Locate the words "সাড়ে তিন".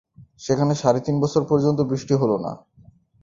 0.75-1.15